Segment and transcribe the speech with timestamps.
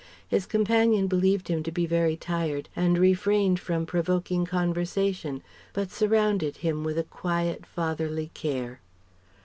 [0.27, 5.43] His companion believed him to be very tired, and refrained from provoking conversation,
[5.73, 8.79] but surrounded him with a quiet, fatherly care.